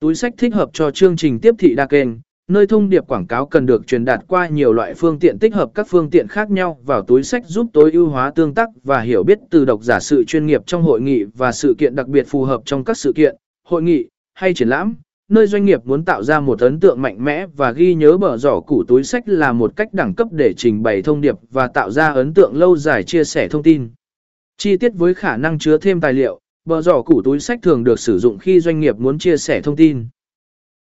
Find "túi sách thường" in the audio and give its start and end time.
27.22-27.84